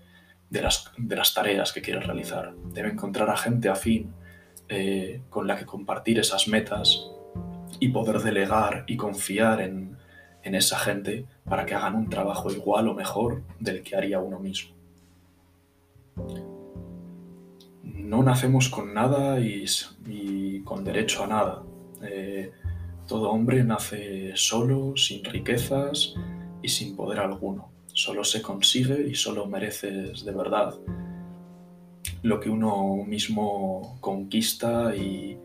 las, 0.50 0.91
de 0.98 1.15
las 1.15 1.34
tareas 1.34 1.72
que 1.72 1.81
quiere 1.81 2.01
realizar. 2.01 2.53
Debe 2.74 2.89
encontrar 2.89 3.29
a 3.29 3.38
gente 3.38 3.70
afín 3.70 4.13
eh, 4.74 5.22
con 5.29 5.48
la 5.48 5.58
que 5.58 5.65
compartir 5.65 6.17
esas 6.17 6.48
metas 6.48 7.12
y 7.81 7.89
poder 7.89 8.20
delegar 8.20 8.86
y 8.88 8.96
confiar 8.96 9.60
en, 9.60 9.98
esa 10.43 10.79
gente 10.79 11.25
para 11.43 11.65
que 11.65 11.75
hagan 11.75 11.96
un 11.96 12.10
trabajo 12.10 12.50
igual 12.51 12.88
o 12.88 12.93
mejor 12.93 13.43
del 13.60 13.84
que 13.84 13.98
haría 13.98 14.20
uno 14.20 14.39
mismo. 14.39 14.74
No 18.12 18.22
nacemos 18.24 18.68
con 18.68 18.94
nada 18.94 19.39
y, 19.39 20.62
con 20.65 20.84
derecho 20.84 21.24
a 21.24 21.27
nada. 21.27 21.63
Eh, 22.03 22.51
todo 23.08 23.32
hombre 23.32 23.63
nace 23.63 24.34
solo, 24.36 24.98
sin 24.98 25.24
riquezas 25.24 26.15
y 26.62 26.68
sin 26.68 26.98
poder 26.98 27.20
alguno. 27.20 27.72
Solo 27.88 28.25
se 28.25 28.41
consigue 28.41 29.08
y 29.08 29.15
solo 29.15 29.46
mereces 29.46 30.25
de 30.25 30.32
verdad 30.34 30.75
lo 32.22 32.41
que 32.41 32.50
uno 32.50 32.98
mismo 33.08 33.98
conquista 34.01 34.94
y, 34.94 35.39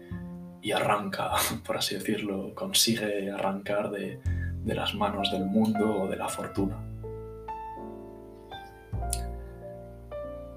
arranca, 0.75 1.35
por 1.65 1.77
así 1.77 1.95
decirlo, 1.95 2.53
consigue 2.53 3.31
arrancar 3.31 3.93
de, 3.93 4.19
de 4.65 4.75
las 4.75 4.93
manos 4.97 5.31
del 5.31 5.45
mundo 5.45 6.03
o 6.03 6.09
de 6.09 6.17
la 6.17 6.29
fortuna. 6.29 6.83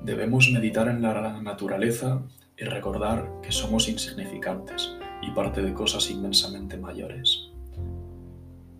Debemos 0.09 0.49
meditar 0.49 0.87
en 0.87 1.03
la 1.03 1.39
naturaleza 1.39 2.23
y 2.57 2.63
recordar 2.63 3.29
que 3.43 3.51
somos 3.51 3.87
insignificantes 3.87 4.97
y 5.21 5.29
parte 5.29 5.61
de 5.61 5.71
cosas 5.71 6.09
inmensamente 6.09 6.77
mayores. 6.77 7.51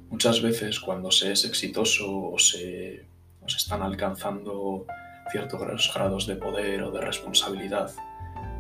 Muchas 0.10 0.42
veces 0.42 0.80
cuando 0.80 1.12
se 1.12 1.32
es 1.32 1.46
exitoso 1.46 2.32
o 2.32 2.40
se, 2.40 3.06
o 3.44 3.46
están 3.46 3.84
alcanzando 3.84 4.88
ciertos 5.32 5.92
grados 5.94 6.26
de 6.26 6.36
poder 6.36 6.82
o 6.82 6.90
de 6.90 7.02
responsabilidad, 7.02 7.92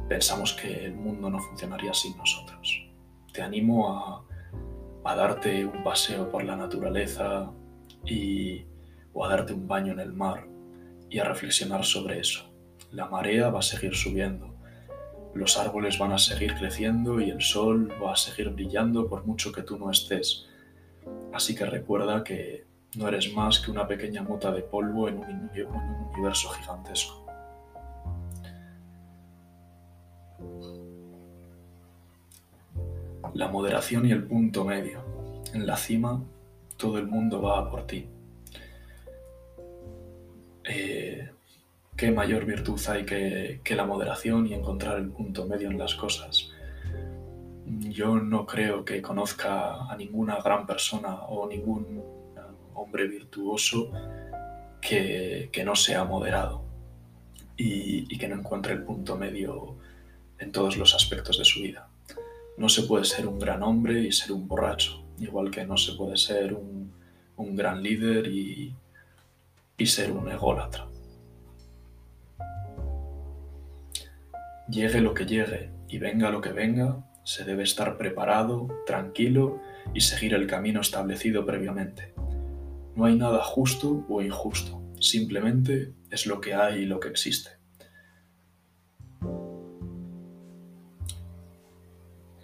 pensamos 0.07 0.53
que 0.53 0.85
el 0.85 0.93
mundo 0.93 1.31
no 1.31 1.39
funcionaría 1.39 1.95
sin 1.95 2.15
nosotros. 2.17 2.87
Te 3.33 3.41
animo 3.41 4.23
a, 5.03 5.15
darte 5.15 5.65
un 5.65 5.83
paseo 5.83 6.29
por 6.29 6.43
la 6.43 6.55
naturaleza 6.55 7.51
y, 8.05 8.63
o 9.11 9.25
a 9.25 9.29
darte 9.29 9.53
un 9.53 9.67
baño 9.67 9.93
en 9.93 10.01
el 10.01 10.13
mar 10.13 10.47
y 11.09 11.17
a 11.17 11.23
reflexionar 11.23 11.83
sobre 11.83 12.19
eso. 12.19 12.48
La 12.91 13.07
marea 13.07 13.49
va 13.49 13.59
a 13.59 13.63
seguir 13.63 13.95
subiendo, 13.95 14.55
los 15.33 15.57
árboles 15.57 15.99
van 15.99 16.11
a 16.11 16.17
seguir 16.17 16.55
creciendo 16.55 17.21
y 17.21 17.29
el 17.29 17.41
sol 17.41 17.91
va 18.01 18.13
a 18.13 18.15
seguir 18.15 18.49
brillando 18.49 19.07
por 19.07 19.25
mucho 19.25 19.51
que 19.51 19.61
tú 19.61 19.77
no 19.77 19.91
estés. 19.91 20.47
Así 21.31 21.55
que 21.55 21.65
recuerda 21.65 22.23
que 22.23 22.65
no 22.97 23.07
eres 23.07 23.33
más 23.33 23.59
que 23.59 23.69
una 23.69 23.87
pequeña 23.87 24.23
mota 24.23 24.51
de 24.51 24.61
polvo 24.61 25.07
en 25.07 25.19
un, 25.19 25.49
universo 26.13 26.49
gigantesco. 26.49 27.25
La 33.35 33.47
moderación 33.47 34.07
y 34.07 34.11
el 34.11 34.23
punto 34.23 34.65
medio. 34.65 35.03
En 35.53 35.67
la 35.67 35.77
cima, 35.77 36.23
todo 36.77 36.97
el 36.97 37.07
mundo 37.07 37.41
va 37.41 37.59
a 37.59 37.69
por 37.69 37.85
ti. 37.85 38.09
¿Qué 41.99 42.11
mayor 42.11 42.45
virtud 42.45 42.79
hay 42.87 43.03
que, 43.03 43.75
la 43.75 43.85
moderación 43.85 44.47
y 44.47 44.53
encontrar 44.53 44.99
el 44.99 45.09
punto 45.09 45.45
medio 45.45 45.69
en 45.69 45.77
las 45.77 45.95
cosas? 45.95 46.49
Yo 47.65 48.15
no 48.15 48.45
creo 48.45 48.85
que 48.85 49.01
conozca 49.01 49.83
a 49.83 49.97
ninguna 49.97 50.39
gran 50.41 50.65
persona 50.65 51.23
o 51.23 51.45
ningún 51.45 52.01
hombre 52.73 53.05
virtuoso 53.05 53.91
que, 54.79 55.51
no 55.65 55.75
sea 55.75 56.05
moderado 56.05 56.63
y, 57.57 58.17
que 58.17 58.29
no 58.29 58.35
encuentre 58.35 58.71
el 58.71 58.83
punto 58.83 59.17
medio 59.17 59.75
en 60.37 60.53
todos 60.53 60.77
los 60.77 60.95
aspectos 60.95 61.37
de 61.37 61.43
su 61.43 61.63
vida. 61.63 61.89
No 62.57 62.69
se 62.69 62.83
puede 62.83 63.03
ser 63.03 63.27
un 63.27 63.39
gran 63.39 63.61
hombre 63.61 64.03
y 64.03 64.13
ser 64.13 64.31
un 64.31 64.47
borracho, 64.47 65.03
igual 65.19 65.51
que 65.51 65.65
no 65.65 65.75
se 65.75 65.91
puede 65.95 66.15
ser 66.15 66.53
un, 66.53 66.93
gran 67.57 67.83
líder 67.83 68.27
y, 68.27 68.73
y 69.77 69.85
ser 69.85 70.13
un 70.13 70.31
ególatra. 70.31 70.88
Llegue 74.69 75.01
lo 75.01 75.13
que 75.13 75.25
llegue 75.25 75.71
y 75.87 75.97
venga 75.97 76.29
lo 76.29 76.41
que 76.41 76.51
venga, 76.51 77.05
se 77.23 77.43
debe 77.43 77.63
estar 77.63 77.97
preparado, 77.97 78.67
tranquilo 78.85 79.61
y 79.93 80.01
seguir 80.01 80.33
el 80.33 80.47
camino 80.47 80.81
establecido 80.81 81.45
previamente. 81.45 82.13
No 82.95 83.05
hay 83.05 83.15
nada 83.15 83.43
justo 83.43 84.05
o 84.07 84.21
injusto, 84.21 84.81
simplemente 84.99 85.93
es 86.11 86.25
lo 86.25 86.41
que 86.41 86.53
hay 86.53 86.81
y 86.81 86.85
lo 86.85 86.99
que 86.99 87.09
existe. 87.09 87.59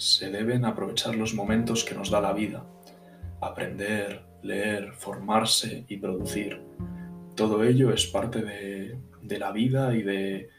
se 0.05 0.29
deben 0.29 0.65
aprovechar 0.65 1.15
los 1.15 1.33
momentos 1.33 1.83
que 1.83 1.95
nos 1.95 2.11
da 2.11 2.21
la 2.21 2.31
vida. 2.31 2.63
Aprender, 3.41 4.21
leer, 4.43 4.93
formarse 4.93 5.85
y 5.87 5.97
producir. 5.97 6.61
Todo 7.35 7.63
ello 7.63 7.91
es 7.91 8.05
parte 8.05 8.43
de, 8.43 8.99
la 9.39 9.51
vida 9.51 9.95
y 9.95 10.03
de, 10.03 10.49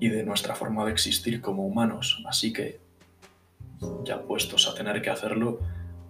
y 0.00 0.08
de 0.08 0.22
nuestra 0.24 0.54
forma 0.54 0.84
de 0.84 0.92
existir 0.92 1.40
como 1.40 1.66
humanos. 1.66 2.22
Así 2.26 2.52
que, 2.52 2.80
ya 4.04 4.22
puestos 4.22 4.68
a 4.68 4.74
tener 4.74 5.02
que 5.02 5.10
hacerlo, 5.10 5.60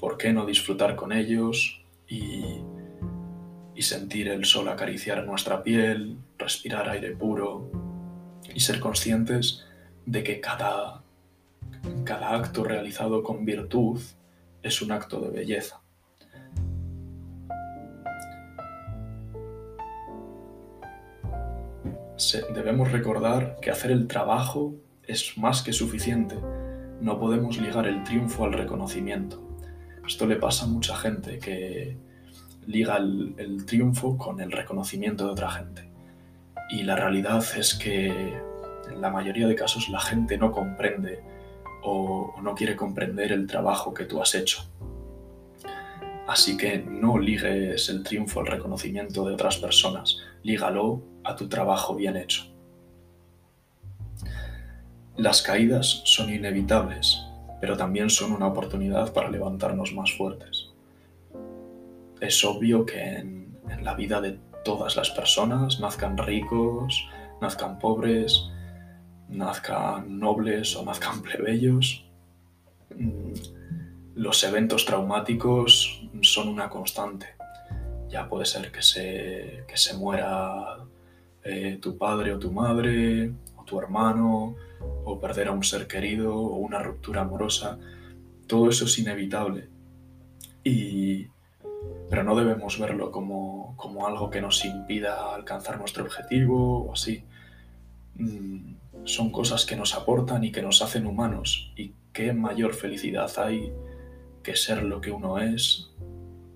¿por 0.01 0.17
qué 0.17 0.33
no 0.33 0.47
disfrutar 0.47 0.97
con 0.97 1.13
ellos 1.13 1.83
y, 2.09 2.43
y 3.75 3.83
sentir 3.83 4.29
el 4.29 4.45
sol 4.45 4.69
acariciar 4.69 5.25
nuestra 5.25 5.63
piel, 5.63 6.19
respirar 6.39 6.89
aire 6.89 7.15
puro 7.15 7.71
y 8.55 8.61
ser 8.61 8.81
conscientes 8.81 9.65
de 10.07 10.23
que 10.23 10.41
cada, 10.41 11.03
cada 12.05 12.35
acto 12.35 12.65
realizado 12.65 13.23
con 13.23 13.45
virtud 13.45 14.01
es 14.63 14.83
un 14.83 14.93
acto 14.93 15.21
de 15.21 15.31
belleza. 15.31 15.81
Debemos 22.53 22.91
recordar 22.91 23.59
que 23.61 23.71
hacer 23.71 23.91
el 23.91 24.07
trabajo 24.09 24.75
es 25.05 25.39
más 25.39 25.63
que 25.63 25.73
suficiente. 25.73 26.37
No 27.01 27.19
podemos 27.19 27.59
ligar 27.59 27.87
el 27.87 28.03
triunfo 28.03 28.45
al 28.45 28.53
reconocimiento. 28.53 29.43
Esto 30.07 30.27
le 30.27 30.37
pasa 30.37 30.65
a 30.65 30.69
mucha 30.69 30.97
gente 30.97 31.39
que 31.39 31.97
liga 32.67 32.97
el, 32.97 33.65
triunfo 33.67 34.17
con 34.19 34.41
el 34.41 34.51
reconocimiento 34.51 35.27
de 35.27 35.31
otra 35.31 35.51
gente. 35.51 35.91
Y 36.71 36.83
la 36.83 36.97
realidad 36.97 37.45
es 37.57 37.75
que 37.75 38.09
en 38.09 39.01
la 39.01 39.11
mayoría 39.11 39.47
de 39.47 39.55
casos 39.55 39.89
la 39.89 40.01
gente 40.01 40.37
no 40.37 40.51
comprende 40.51 41.21
o, 41.83 42.35
no 42.43 42.55
quiere 42.55 42.75
comprender 42.75 43.33
el 43.33 43.47
trabajo 43.47 43.95
que 43.95 44.05
tú 44.05 44.21
has 44.21 44.35
hecho. 44.35 44.65
Así 46.27 46.57
que 46.57 46.79
no 46.79 47.17
ligues 47.17 47.89
el 47.89 48.03
triunfo 48.03 48.41
al 48.41 48.47
reconocimiento 48.47 49.25
de 49.25 49.35
otras 49.35 49.57
personas, 49.59 50.19
lígalo 50.43 51.03
a 51.25 51.37
tu 51.37 51.49
trabajo 51.49 51.95
bien 51.95 52.17
hecho. 52.17 52.45
Las 55.17 55.43
caídas 55.43 56.03
son 56.05 56.33
inevitables, 56.33 57.21
pero 57.61 57.77
también 57.77 58.09
son 58.09 58.33
una 58.33 58.47
oportunidad 58.47 59.13
para 59.13 59.31
levantarnos 59.31 59.93
más 59.93 60.13
fuertes. 60.13 60.69
Es 62.21 62.45
obvio 62.45 62.87
que 62.87 63.01
en, 63.01 63.59
en 63.69 63.85
la 63.85 63.95
vida 63.95 64.21
de 64.21 64.39
todas 64.65 64.97
las 64.97 65.11
personas, 65.11 65.81
nazcan 65.81 66.17
ricos, 66.19 67.09
nazcan 67.41 67.79
pobres, 67.79 68.51
nazcan 69.29 70.19
nobles 70.19 70.77
o 70.77 70.85
nazcan 70.85 71.23
plebeyos. 71.23 72.05
Mm, 72.97 73.33
los 74.15 74.43
eventos 74.45 74.85
traumáticos 74.85 76.03
son 76.23 76.49
una 76.49 76.69
constante. 76.69 77.38
Ya 78.09 78.29
puede 78.29 78.47
ser 78.47 78.73
que 78.73 78.83
se, 78.83 79.65
que 79.69 79.77
se 79.77 79.95
muera 79.95 80.79
eh, 81.45 81.79
tu 81.81 81.97
padre 81.97 82.33
o 82.33 82.39
tu 82.39 82.51
madre, 82.51 83.33
o 83.57 83.65
tu 83.65 83.79
hermano, 83.79 84.57
o 85.05 85.21
perder 85.21 85.49
a 85.49 85.53
un 85.53 85.63
ser 85.63 85.87
querido, 85.87 86.35
o 86.35 86.57
una 86.57 86.83
ruptura 86.83 87.23
amorosa. 87.23 87.79
Todo 88.47 88.71
eso 88.71 88.87
es 88.87 88.99
inevitable. 88.99 89.69
Y, 90.65 91.27
pero 92.09 92.25
no 92.25 92.35
debemos 92.35 92.79
verlo 92.79 93.11
como, 93.11 93.75
como 93.77 94.07
algo 94.07 94.31
que 94.31 94.41
nos 94.41 94.65
impida 94.65 95.35
alcanzar 95.35 95.79
nuestro 95.79 96.05
objetivo 96.05 96.85
o 96.85 96.93
así. 96.93 97.25
Mm, 98.15 98.75
son 99.05 99.31
cosas 99.31 99.65
que 99.65 99.77
nos 99.77 99.95
aportan 99.95 100.45
y 100.45 100.53
que 100.53 100.63
nos 100.63 100.83
hacen 100.83 101.07
humanos. 101.07 101.73
Y 101.77 101.93
qué 102.13 102.33
mayor 102.33 102.75
felicidad 102.75 103.31
hay 103.39 103.73
que 104.43 104.57
ser 104.57 104.83
lo 104.83 105.01
que 105.01 105.11
uno 105.11 105.39
es 105.39 105.91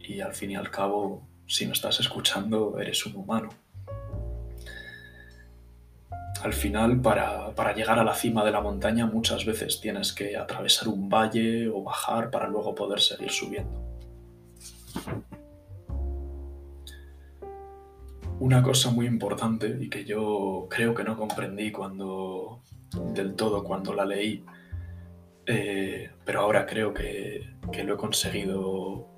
y 0.00 0.20
al 0.20 0.34
fin 0.34 0.50
y 0.50 0.56
al 0.56 0.70
cabo, 0.70 1.22
si 1.46 1.66
me 1.66 1.72
estás 1.72 2.00
escuchando, 2.00 2.78
eres 2.78 3.04
un 3.06 3.16
humano. 3.16 3.50
Al 6.42 6.52
final, 6.52 7.00
para, 7.00 7.54
para, 7.54 7.72
llegar 7.72 7.98
a 7.98 8.04
la 8.04 8.14
cima 8.14 8.44
de 8.44 8.50
la 8.50 8.60
montaña, 8.60 9.06
muchas 9.06 9.44
veces 9.44 9.80
tienes 9.80 10.12
que 10.12 10.36
atravesar 10.36 10.88
un 10.88 11.08
valle 11.08 11.68
o 11.68 11.82
bajar 11.82 12.30
para 12.30 12.48
luego 12.48 12.74
poder 12.74 13.00
seguir 13.00 13.30
subiendo. 13.30 13.80
Una 18.40 18.60
cosa 18.60 18.90
muy 18.90 19.06
importante 19.06 19.78
y 19.80 19.88
que 19.88 20.04
yo 20.04 20.66
creo 20.68 20.94
que 20.94 21.04
no 21.04 21.16
comprendí 21.16 21.70
cuando 21.70 22.60
del 23.14 23.34
todo 23.34 23.62
cuando 23.62 23.94
la 23.94 24.04
leí, 24.04 24.44
eh, 25.46 26.10
pero 26.24 26.40
ahora 26.40 26.66
creo 26.66 26.92
que, 26.92 27.54
que 27.70 27.84
lo 27.84 27.94
he 27.94 27.96
conseguido 27.96 29.11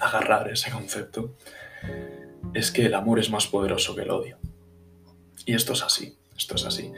agarrar 0.00 0.50
ese 0.50 0.70
concepto, 0.70 1.36
es 2.54 2.70
que 2.70 2.86
el 2.86 2.94
amor 2.94 3.18
es 3.18 3.30
más 3.30 3.46
poderoso 3.46 3.94
que 3.94 4.02
el 4.02 4.10
odio. 4.10 4.38
Y 5.46 5.54
esto 5.54 5.72
es 5.72 5.82
así, 5.82 6.16
esto 6.36 6.54
es 6.56 6.64
así. 6.66 6.92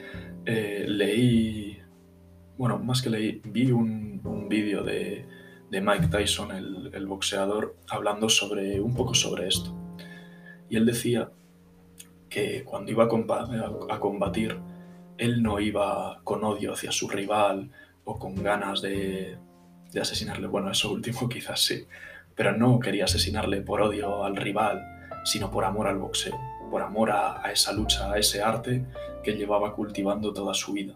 Eh, 0.45 0.85
leí, 0.89 1.79
bueno, 2.57 2.79
más 2.79 3.03
que 3.03 3.11
leí, 3.11 3.41
vi 3.45 3.71
un, 3.71 4.21
un 4.25 4.49
vídeo 4.49 4.83
de, 4.83 5.27
de, 5.71 5.81
Mike 5.81 6.09
Tyson, 6.09 6.51
el, 6.51 7.07
boxeador, 7.07 7.77
hablando 7.89 8.29
sobre 8.29 8.81
un 8.81 8.95
poco 8.95 9.15
sobre 9.15 9.49
esto 9.49 9.77
y 10.73 10.77
él 10.77 10.87
decía 10.87 11.31
que 12.31 12.65
cuando 12.65 12.91
iba 12.91 13.05
a 13.05 14.01
combatir, 14.01 14.59
él 15.19 15.43
no 15.43 15.61
iba 15.61 16.23
con 16.25 16.43
odio 16.45 16.73
hacia 16.73 16.91
su 16.91 17.11
rival 17.11 17.71
o 18.05 18.19
con 18.19 18.43
ganas 18.43 18.81
de, 18.81 19.37
asesinarle. 20.01 20.47
Bueno, 20.47 20.71
eso 20.71 20.91
último 20.91 21.29
quizás 21.29 21.61
sí, 21.61 21.87
pero 22.35 22.57
no 22.57 22.79
quería 22.81 23.05
asesinarle 23.05 23.61
por 23.63 23.81
odio 23.81 24.25
al 24.25 24.37
rival, 24.37 24.83
sino 25.25 25.51
por 25.51 25.65
amor 25.65 25.87
al 25.87 25.99
boxeo, 25.99 26.39
por 26.71 26.83
amor 26.83 27.11
a, 27.11 27.51
esa 27.53 27.73
lucha, 27.73 28.13
a 28.13 28.19
ese 28.19 28.43
arte 28.43 28.85
que 29.23 29.33
llevaba 29.33 29.75
cultivando 29.75 30.33
toda 30.33 30.55
su 30.55 30.73
vida. 30.73 30.95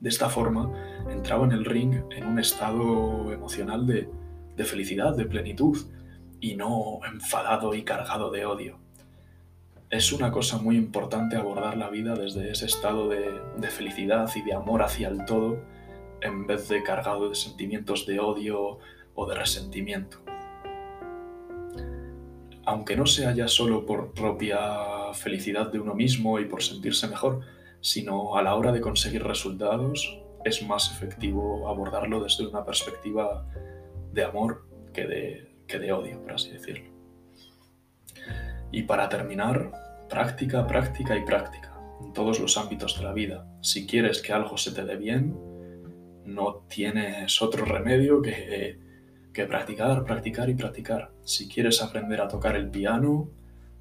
De 0.00 0.08
esta 0.08 0.28
forma, 0.28 0.70
entraba 1.10 1.44
en 1.44 1.52
el 1.52 1.64
ring 1.64 2.02
en 2.10 2.26
un 2.26 2.38
estado 2.38 3.32
emocional 3.32 3.86
de 3.86 4.64
felicidad, 4.64 5.14
de 5.16 5.26
plenitud, 5.26 5.78
y 6.42 6.56
no 6.56 6.98
enfadado 7.06 7.72
y 7.74 7.84
cargado 7.84 8.30
de 8.30 8.44
odio. 8.44 8.76
Es 9.88 10.12
una 10.12 10.32
cosa 10.32 10.58
muy 10.58 10.76
importante 10.76 11.36
abordar 11.36 11.76
la 11.76 11.88
vida 11.88 12.14
desde 12.14 12.50
ese 12.50 12.66
estado 12.66 13.08
de, 13.08 13.68
felicidad 13.68 14.28
y 14.34 14.42
de 14.42 14.52
amor 14.52 14.82
hacia 14.82 15.08
el 15.08 15.24
todo, 15.24 15.60
en 16.20 16.46
vez 16.46 16.68
de 16.68 16.82
cargado 16.82 17.28
de 17.28 17.36
sentimientos 17.36 18.06
de 18.06 18.18
odio 18.18 18.78
o 19.14 19.26
de 19.26 19.34
resentimiento. 19.36 20.21
Aunque 22.64 22.96
no 22.96 23.06
sea 23.06 23.34
ya 23.34 23.48
solo 23.48 23.84
por 23.84 24.12
propia 24.12 25.12
felicidad 25.14 25.72
de 25.72 25.80
uno 25.80 25.94
mismo 25.94 26.38
y 26.38 26.44
por 26.44 26.62
sentirse 26.62 27.08
mejor, 27.08 27.40
sino 27.80 28.36
a 28.36 28.42
la 28.42 28.54
hora 28.54 28.72
de 28.72 28.80
conseguir 28.80 29.24
resultados, 29.24 30.18
es 30.44 30.62
más 30.62 30.90
efectivo 30.92 31.68
abordarlo 31.68 32.22
desde 32.22 32.46
una 32.46 32.64
perspectiva 32.64 33.46
de 34.12 34.24
amor 34.24 34.66
que 34.92 35.06
de 35.06 35.52
de 35.78 35.92
odio, 35.92 36.20
por 36.20 36.32
así 36.32 36.50
decirlo. 36.50 36.90
Y 38.70 38.82
para 38.82 39.08
terminar, 39.08 40.06
práctica, 40.08 40.66
práctica 40.66 41.16
y 41.16 41.24
práctica, 41.24 41.74
en 42.00 42.12
todos 42.12 42.40
los 42.40 42.56
ámbitos 42.56 42.98
de 42.98 43.04
la 43.04 43.12
vida. 43.12 43.46
Si 43.60 43.86
quieres 43.86 44.22
que 44.22 44.32
algo 44.32 44.56
se 44.56 44.72
te 44.72 44.84
dé 44.84 44.96
bien, 44.96 45.36
no 46.24 46.64
tienes 46.68 47.42
otro 47.42 47.64
remedio 47.64 48.22
que, 48.22 48.78
que 49.32 49.46
practicar, 49.46 50.04
practicar 50.04 50.48
y 50.50 50.54
practicar. 50.54 51.10
Si 51.24 51.48
quieres 51.48 51.82
aprender 51.82 52.20
a 52.20 52.28
tocar 52.28 52.56
el 52.56 52.70
piano, 52.70 53.30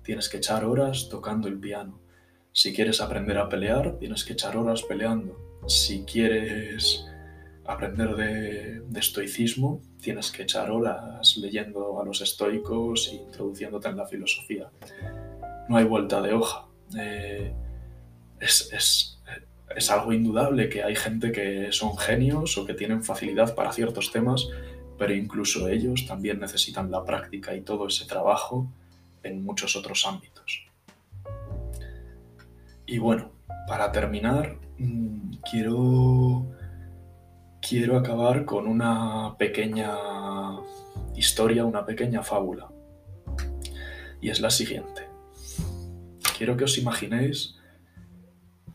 tienes 0.03 0.29
que 0.29 0.37
echar 0.37 0.65
horas 0.65 1.09
tocando 1.09 1.47
el 1.47 1.59
piano. 1.59 1.99
Si 2.53 2.73
quieres 2.73 3.01
aprender 3.01 3.37
a 3.37 3.47
pelear, 3.47 3.97
tienes 3.97 4.23
que 4.25 4.33
echar 4.33 4.57
horas 4.57 4.83
peleando. 4.83 5.61
Si 5.67 6.03
quieres 6.03 7.05
aprender 7.65 8.15
de, 8.15 8.99
estoicismo, 8.99 9.81
tienes 10.01 10.31
que 10.31 10.43
echar 10.43 10.69
horas 10.71 11.37
leyendo 11.37 12.01
a 12.01 12.05
los 12.05 12.21
estoicos 12.21 13.09
e 13.11 13.15
introduciéndote 13.15 13.89
en 13.89 13.97
la 13.97 14.07
filosofía. 14.07 14.69
No 15.69 15.77
hay 15.77 15.85
vuelta 15.85 16.21
de 16.21 16.33
hoja. 16.33 16.65
Eh, 16.97 17.53
es, 18.39 19.17
algo 19.89 20.11
indudable 20.11 20.67
que 20.67 20.83
hay 20.83 20.95
gente 20.95 21.31
que 21.31 21.71
son 21.71 21.97
genios 21.97 22.57
o 22.57 22.65
que 22.65 22.73
tienen 22.73 23.03
facilidad 23.03 23.55
para 23.55 23.71
ciertos 23.71 24.11
temas, 24.11 24.49
pero 25.01 25.15
incluso 25.15 25.67
ellos 25.67 26.05
también 26.05 26.39
necesitan 26.39 26.91
la 26.91 27.03
práctica 27.03 27.55
y 27.55 27.61
todo 27.61 27.87
ese 27.87 28.05
trabajo 28.05 28.67
en 29.23 29.43
muchos 29.43 29.75
otros 29.75 30.05
ámbitos. 30.05 30.67
Y 32.85 32.99
bueno, 32.99 33.31
para 33.67 33.91
terminar, 33.91 34.59
mm, 34.77 35.37
quiero 35.49 36.45
quiero 37.67 37.97
acabar 37.97 38.45
con 38.45 38.67
una 38.67 39.35
pequeña 39.39 39.97
historia, 41.15 41.65
una 41.65 41.83
pequeña 41.83 42.21
fábula. 42.21 42.69
Y 44.21 44.29
es 44.29 44.39
la 44.39 44.51
siguiente. 44.51 45.07
Quiero 46.37 46.55
que 46.55 46.65
os 46.65 46.77
imaginéis 46.77 47.55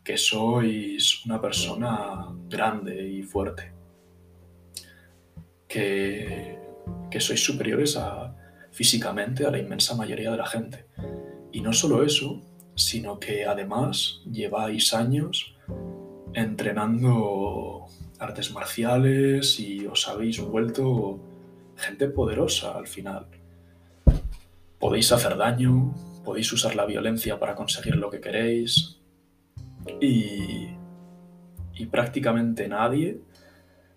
que 0.02 0.18
sois 0.18 1.24
una 1.24 1.40
persona 1.40 2.26
grande 2.48 3.10
y 3.10 3.22
fuerte, 3.22 3.75
que, 5.76 7.20
sois 7.20 7.42
superiores 7.42 7.98
físicamente 8.72 9.46
a 9.46 9.50
la 9.50 9.58
inmensa 9.58 9.94
mayoría 9.94 10.30
de 10.30 10.36
la 10.36 10.46
gente. 10.46 10.86
Y 11.52 11.60
no 11.60 11.72
solo 11.72 12.02
eso, 12.02 12.42
sino 12.74 13.18
que 13.18 13.46
además 13.46 14.20
lleváis 14.30 14.92
años 14.92 15.56
entrenando 16.34 17.86
artes 18.18 18.52
marciales 18.52 19.58
y 19.58 19.86
os 19.86 20.08
habéis 20.08 20.40
vuelto 20.40 21.20
gente 21.76 22.08
poderosa 22.08 22.76
al 22.76 22.86
final. 22.86 23.26
Podéis 24.78 25.10
hacer 25.12 25.36
daño, 25.36 25.94
podéis 26.24 26.52
usar 26.52 26.76
la 26.76 26.84
violencia 26.84 27.38
para 27.38 27.54
conseguir 27.54 27.96
lo 27.96 28.10
que 28.10 28.20
queréis 28.20 29.00
y 30.00 30.68
prácticamente 31.90 32.68
nadie, 32.68 33.20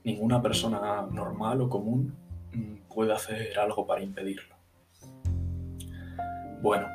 ninguna 0.09 0.41
persona 0.41 1.07
normal 1.11 1.61
o 1.61 1.69
común, 1.69 2.15
mm, 2.53 2.93
puede 2.93 3.13
hacer 3.13 3.57
algo 3.59 3.85
para 3.85 4.01
impedirlo. 4.01 4.55
Bueno, 6.61 6.87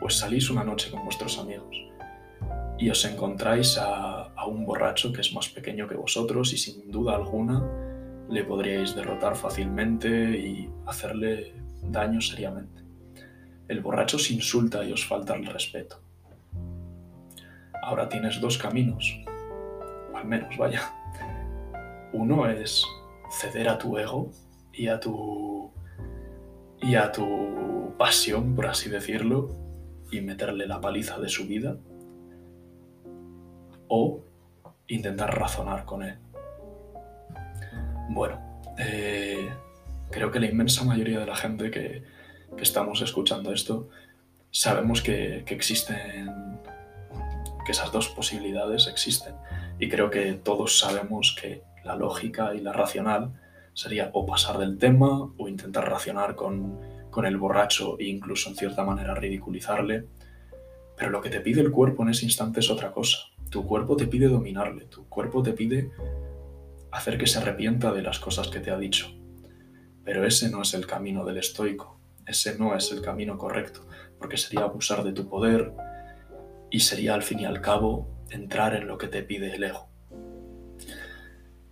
pues 0.00 0.18
salís 0.18 0.50
una 0.50 0.64
noche 0.64 0.90
con 0.90 1.04
vuestros 1.04 1.38
amigos 1.38 1.76
y 2.78 2.90
os 2.90 3.04
encontráis 3.04 3.78
a, 3.78 4.24
un 4.46 4.64
borracho 4.64 5.12
que 5.12 5.20
es 5.20 5.34
más 5.34 5.48
pequeño 5.50 5.86
que 5.86 5.94
vosotros 5.94 6.54
y 6.54 6.56
sin 6.56 6.90
duda 6.90 7.16
alguna 7.16 7.62
le 8.30 8.44
podríais 8.44 8.94
derrotar 8.94 9.36
fácilmente 9.36 10.08
y 10.08 10.70
hacerle 10.86 11.54
daño 11.82 12.20
seriamente. 12.22 12.82
El 13.68 13.80
borracho 13.82 14.16
os 14.16 14.30
insulta 14.30 14.82
y 14.84 14.92
os 14.92 15.04
falta 15.04 15.34
el 15.34 15.44
respeto. 15.44 16.00
Ahora 17.82 18.08
tienes 18.08 18.40
dos 18.40 18.56
caminos, 18.56 19.20
al 20.14 20.24
menos 20.24 20.56
vaya. 20.56 20.97
Uno 22.12 22.48
es 22.48 22.84
ceder 23.30 23.68
a 23.68 23.78
tu 23.78 23.98
ego 23.98 24.30
y 24.72 24.88
a 24.88 24.98
tu 24.98 25.70
y 26.80 26.94
a 26.94 27.10
tu 27.10 27.94
pasión, 27.98 28.54
por 28.54 28.66
así 28.66 28.88
decirlo, 28.88 29.56
y 30.10 30.20
meterle 30.20 30.66
la 30.66 30.80
paliza 30.80 31.18
de 31.18 31.28
su 31.28 31.46
vida, 31.46 31.76
o 33.88 34.20
intentar 34.86 35.36
razonar 35.36 35.84
con 35.84 36.02
él. 36.02 36.18
Bueno, 38.10 38.40
eh, 38.78 39.50
creo 40.10 40.30
que 40.30 40.40
la 40.40 40.46
inmensa 40.46 40.84
mayoría 40.84 41.18
de 41.18 41.26
la 41.26 41.36
gente 41.36 41.70
que, 41.70 42.04
estamos 42.58 43.02
escuchando 43.02 43.52
esto 43.52 43.88
sabemos 44.50 45.00
que, 45.02 45.44
que 45.46 45.54
existen, 45.54 46.58
que 47.64 47.72
esas 47.72 47.92
dos 47.92 48.08
posibilidades 48.08 48.88
existen. 48.88 49.34
Y 49.78 49.88
creo 49.88 50.10
que 50.10 50.32
todos 50.32 50.78
sabemos 50.78 51.36
que 51.40 51.62
la 51.88 51.96
lógica 51.96 52.54
y 52.54 52.60
la 52.60 52.72
racional 52.72 53.32
sería 53.72 54.10
o 54.12 54.26
pasar 54.26 54.58
del 54.58 54.76
tema 54.76 55.32
o 55.36 55.48
intentar 55.48 55.88
racionar 55.88 56.34
con, 56.34 56.78
con 57.10 57.24
el 57.24 57.38
borracho 57.38 57.98
e 57.98 58.04
incluso 58.04 58.50
en 58.50 58.56
cierta 58.56 58.84
manera 58.84 59.14
ridiculizarle. 59.14 60.04
Pero 60.96 61.10
lo 61.10 61.22
que 61.22 61.30
te 61.30 61.40
pide 61.40 61.62
el 61.62 61.70
cuerpo 61.70 62.02
en 62.02 62.10
ese 62.10 62.26
instante 62.26 62.60
es 62.60 62.70
otra 62.70 62.92
cosa. 62.92 63.18
Tu 63.50 63.64
cuerpo 63.64 63.96
te 63.96 64.06
pide 64.06 64.28
dominarle, 64.28 64.84
tu 64.84 65.08
cuerpo 65.08 65.42
te 65.42 65.52
pide 65.52 65.90
hacer 66.90 67.16
que 67.16 67.26
se 67.26 67.38
arrepienta 67.38 67.90
de 67.92 68.02
las 68.02 68.18
cosas 68.18 68.48
que 68.48 68.60
te 68.60 68.70
ha 68.70 68.78
dicho. 68.78 69.06
Pero 70.04 70.26
ese 70.26 70.50
no 70.50 70.60
es 70.60 70.74
el 70.74 70.86
camino 70.86 71.24
del 71.24 71.38
estoico, 71.38 71.98
ese 72.26 72.58
no 72.58 72.76
es 72.76 72.92
el 72.92 73.00
camino 73.00 73.38
correcto, 73.38 73.86
porque 74.18 74.36
sería 74.36 74.64
abusar 74.64 75.04
de 75.04 75.12
tu 75.12 75.26
poder 75.28 75.72
y 76.70 76.80
sería 76.80 77.14
al 77.14 77.22
fin 77.22 77.40
y 77.40 77.46
al 77.46 77.62
cabo 77.62 78.08
entrar 78.28 78.74
en 78.74 78.86
lo 78.86 78.98
que 78.98 79.08
te 79.08 79.22
pide 79.22 79.54
el 79.54 79.64
ego. 79.64 79.87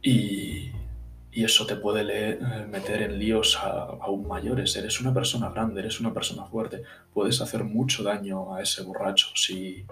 Y, 0.07 0.73
eso 1.33 1.67
te 1.67 1.77
puede 1.77 2.31
eh, 2.31 2.39
meter 2.67 3.03
en 3.03 3.19
líos 3.19 3.59
aún 3.59 4.27
mayores. 4.27 4.75
Eres 4.77 5.01
una 5.03 5.13
persona 5.13 5.51
grande, 5.51 5.81
eres 5.81 6.01
una 6.01 6.15
persona 6.15 6.47
fuerte. 6.47 6.83
Puedes 7.13 7.43
hacer 7.43 7.63
mucho 7.63 8.03
daño 8.03 8.55
a 8.55 8.63
ese 8.63 8.83
borracho 8.83 9.27
si, 9.35 9.85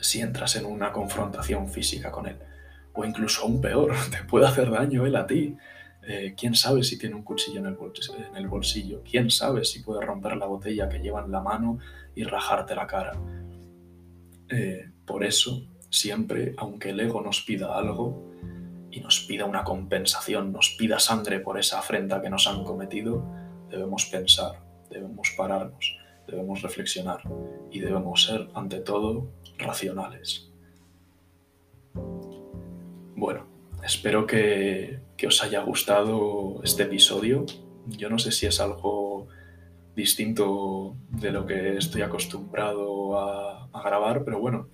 si 0.00 0.20
entras 0.22 0.56
en 0.56 0.64
una 0.64 0.92
confrontación 0.92 1.68
física 1.68 2.10
con 2.10 2.26
él. 2.26 2.38
O 2.94 3.04
incluso 3.04 3.42
aún 3.42 3.60
peor, 3.60 3.92
te 4.10 4.24
puede 4.24 4.46
hacer 4.46 4.70
daño 4.70 5.04
él 5.04 5.16
a 5.16 5.26
ti. 5.26 5.56
Eh, 6.06 6.34
¿Quién 6.36 6.54
sabe 6.54 6.84
si 6.84 6.96
tiene 6.96 7.16
un 7.16 7.22
cuchillo 7.22 7.58
en 7.58 7.66
el, 7.66 8.48
bolsillo? 8.48 9.02
¿Quién 9.02 9.30
sabe 9.30 9.64
si 9.64 9.80
puede 9.80 10.00
romper 10.06 10.36
la 10.36 10.46
botella 10.46 10.88
que 10.88 11.00
lleva 11.00 11.22
en 11.22 11.32
la 11.32 11.40
mano 11.40 11.80
y 12.14 12.24
rajarte 12.24 12.74
la 12.74 12.86
cara? 12.86 13.12
Eh, 14.48 14.90
por 15.04 15.22
eso, 15.22 15.66
siempre, 15.90 16.54
aunque 16.56 16.90
el 16.90 17.00
ego 17.00 17.20
nos 17.20 17.42
pida 17.42 17.76
algo, 17.76 18.32
y 18.94 19.00
nos 19.00 19.20
pida 19.20 19.44
una 19.44 19.64
compensación, 19.64 20.52
nos 20.52 20.70
pida 20.78 21.00
sangre 21.00 21.40
por 21.40 21.58
esa 21.58 21.80
afrenta 21.80 22.22
que 22.22 22.30
nos 22.30 22.46
han 22.46 22.62
cometido, 22.62 23.24
debemos 23.68 24.06
pensar, 24.06 24.62
debemos 24.88 25.34
pararnos, 25.36 25.98
debemos 26.28 26.62
reflexionar 26.62 27.20
y 27.72 27.80
debemos 27.80 28.24
ser, 28.24 28.48
ante 28.54 28.78
todo, 28.78 29.32
racionales. 29.58 30.48
Bueno, 33.16 33.48
espero 33.82 34.28
que, 34.28 35.00
os 35.26 35.42
haya 35.42 35.62
gustado 35.62 36.60
este 36.62 36.82
episodio. 36.82 37.46
Yo 37.86 38.10
no 38.10 38.18
sé 38.18 38.30
si 38.30 38.44
es 38.46 38.60
algo 38.60 39.26
distinto 39.96 40.96
de 41.08 41.32
lo 41.32 41.46
que 41.46 41.78
estoy 41.78 42.02
acostumbrado 42.02 43.18
a 43.18 43.82
grabar, 43.82 44.22
pero 44.22 44.38
bueno, 44.38 44.68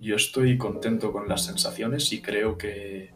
yo 0.00 0.16
estoy 0.16 0.58
contento 0.58 1.12
con 1.12 1.28
las 1.28 1.44
sensaciones 1.44 2.12
y 2.12 2.20
creo 2.20 2.58
que, 2.58 3.15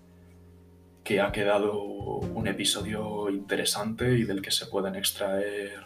que 1.10 1.20
ha 1.20 1.32
quedado 1.32 1.74
un 1.76 2.46
episodio 2.46 3.28
interesante 3.30 4.16
y 4.16 4.22
del 4.22 4.40
que 4.40 4.52
se 4.52 4.66
pueden 4.66 4.94
extraer 4.94 5.80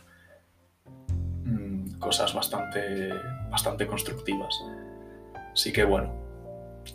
mm, 1.46 1.98
cosas 1.98 2.34
bastante, 2.34 3.08
bastante 3.50 3.87
constructivas. 3.87 4.54
Así 5.50 5.72
que 5.72 5.84
bueno, 5.84 6.12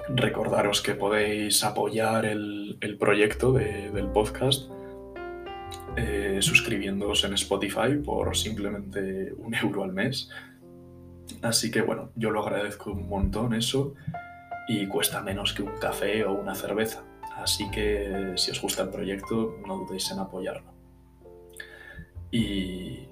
recordaros 0.09 0.83
que 0.83 0.93
podéis 0.93 1.63
apoyar 1.63 2.23
el, 2.23 2.77
proyecto 2.99 3.51
del 3.51 4.09
podcast 4.11 4.69
eh, 5.97 6.37
suscribiéndoos 6.39 7.23
en 7.23 7.33
Spotify 7.33 7.95
por 8.05 8.37
simplemente 8.37 9.33
un 9.39 9.55
euro 9.55 9.83
al 9.83 9.91
mes. 9.91 10.29
Así 11.41 11.71
que 11.71 11.81
bueno, 11.81 12.11
yo 12.13 12.29
lo 12.29 12.43
agradezco 12.43 12.91
un 12.91 13.09
montón 13.09 13.55
eso 13.55 13.95
y 14.67 14.85
cuesta 14.85 15.19
menos 15.23 15.51
que 15.53 15.63
un 15.63 15.79
café 15.79 16.25
o 16.25 16.33
una 16.33 16.53
cerveza. 16.53 17.09
Así 17.41 17.71
que 17.71 18.34
si 18.36 18.52
os 18.52 18.62
gusta 18.62 18.84
el 18.84 18.89
proyecto, 18.89 19.58
no 19.65 19.78
dudéis 19.78 20.12
en 20.12 20.19
apoyarlo. 20.19 20.73
Y, 22.32 23.08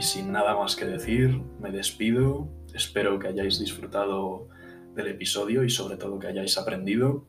sin 0.00 0.32
nada 0.32 0.54
más 0.56 0.76
que 0.76 0.84
decir, 0.84 1.42
me 1.60 1.70
despido. 1.70 2.48
Espero 2.74 3.18
que 3.18 3.28
hayáis 3.28 3.58
disfrutado 3.58 4.48
del 4.94 5.08
episodio 5.08 5.64
y 5.64 5.70
sobre 5.70 5.96
todo 5.96 6.18
que 6.18 6.28
hayáis 6.28 6.58
aprendido. 6.58 7.26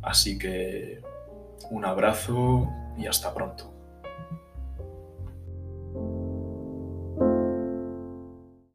Así 0.00 0.38
que 0.38 1.02
un 1.70 1.84
abrazo 1.84 2.68
y 2.96 3.06
hasta 3.06 3.34
pronto. 3.34 3.77